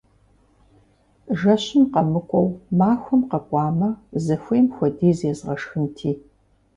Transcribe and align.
Жэщым 1.39 1.83
къэмыкӀуэу 1.93 2.49
махуэм 2.77 3.21
къакӀуэмэ, 3.29 3.89
зыхуейм 4.23 4.67
хуэдиз 4.75 5.19
езгъэшхынти! 5.31 6.11